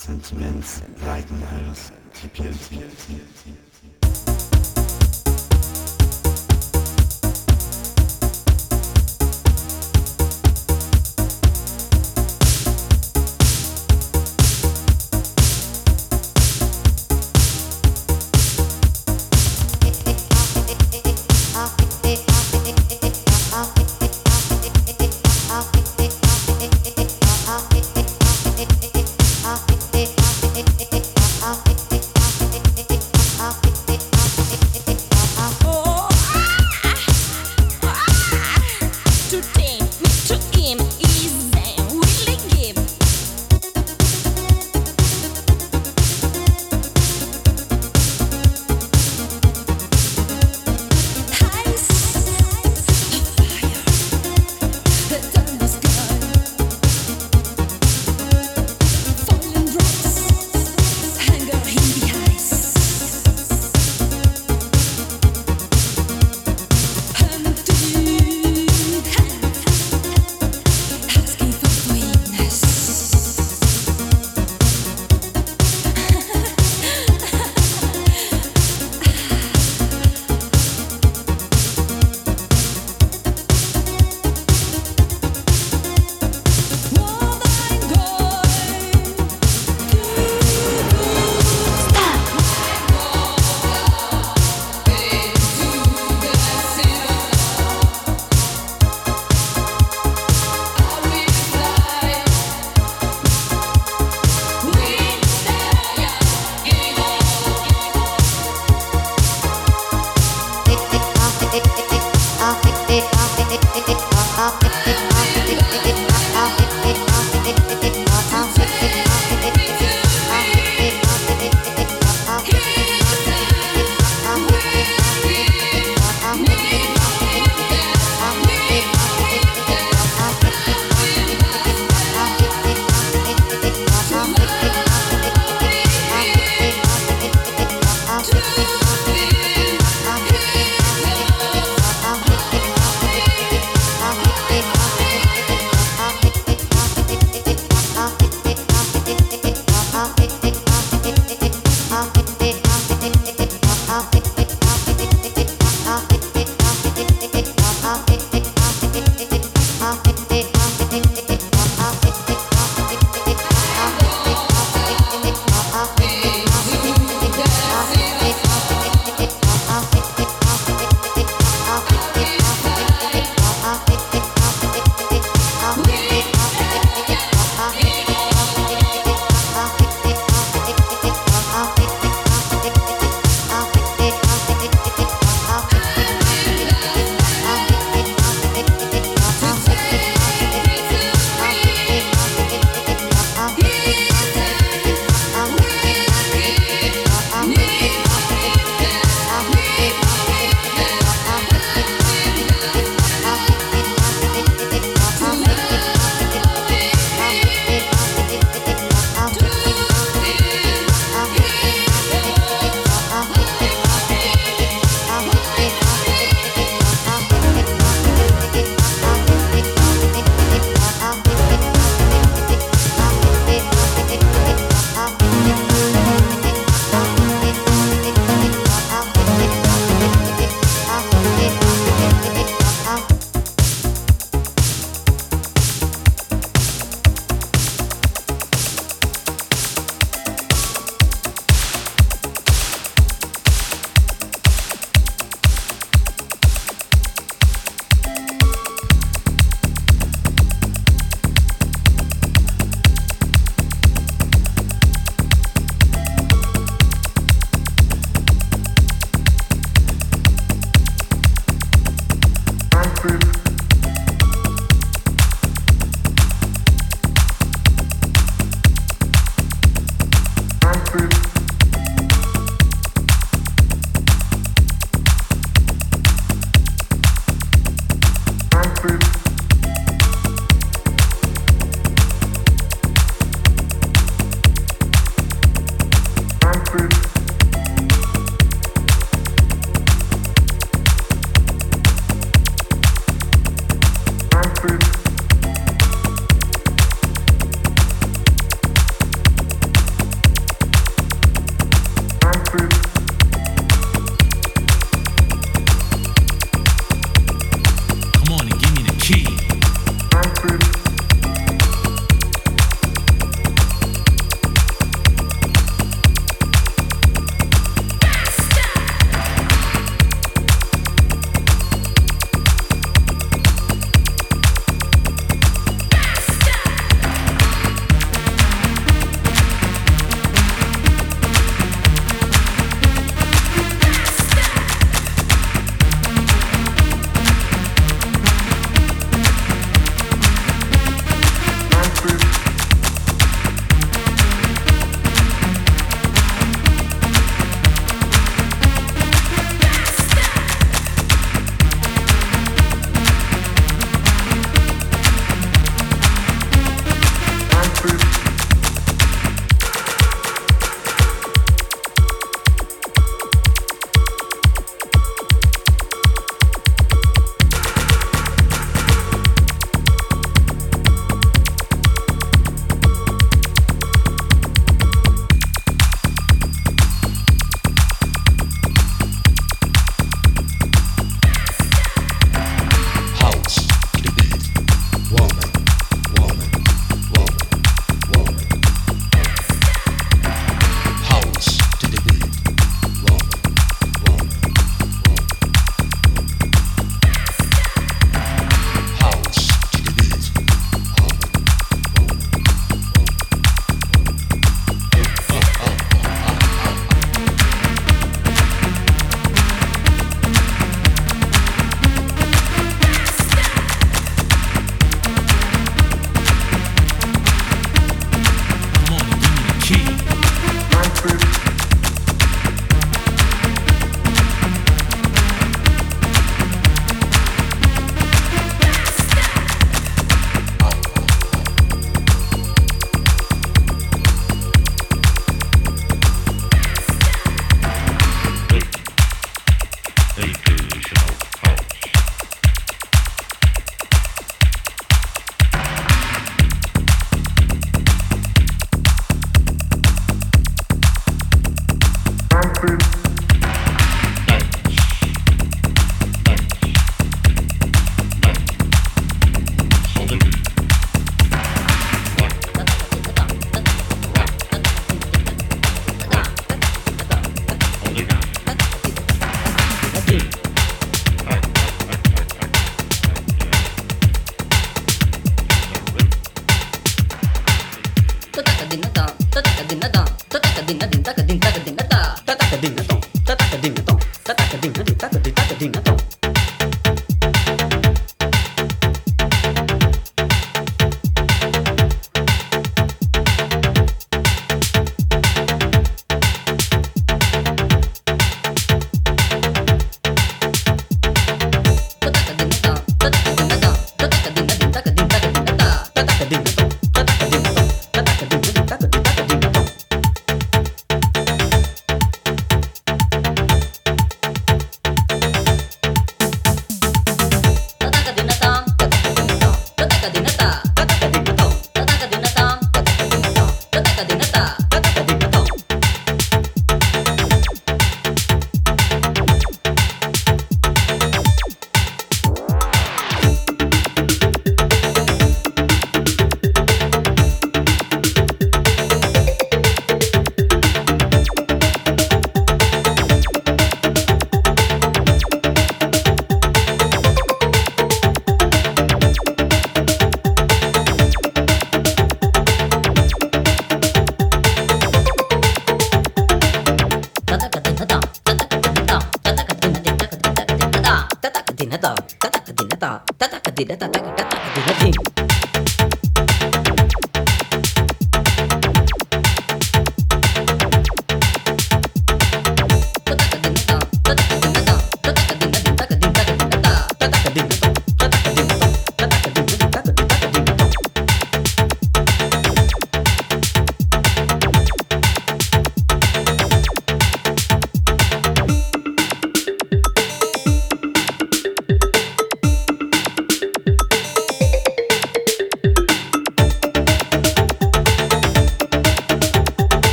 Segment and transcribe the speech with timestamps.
[0.00, 4.29] Sentiments, Seitenhals, Tipiert, Tipiert, Tipiert,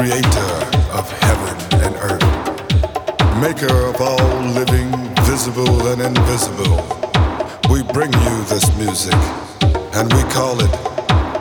[0.00, 0.54] creator
[0.96, 2.24] of heaven and earth,
[3.38, 4.90] maker of all living,
[5.26, 6.80] visible and invisible,
[7.68, 9.20] we bring you this music,
[9.92, 10.72] and we call it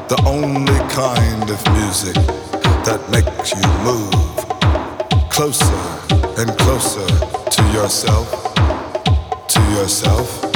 [0.10, 2.16] the only kind of music
[2.84, 4.12] that makes you move
[5.30, 5.86] closer
[6.38, 7.08] and closer
[7.50, 8.28] to yourself,
[9.48, 10.49] to yourself.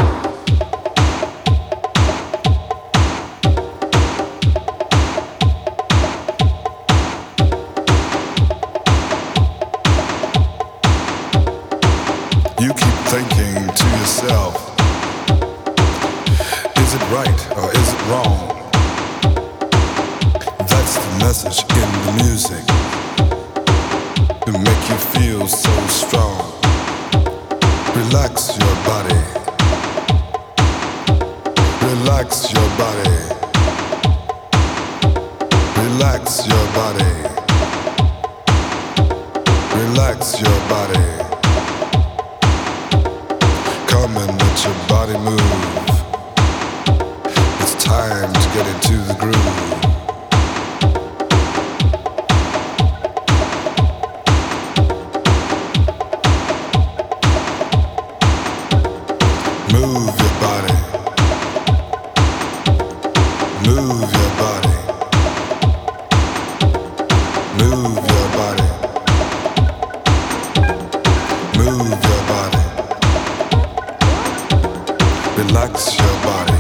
[75.48, 76.60] Relax your body.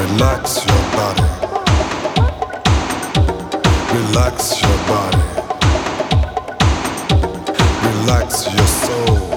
[0.00, 1.22] Relax your body.
[3.94, 5.22] Relax your body.
[7.86, 9.27] Relax your soul.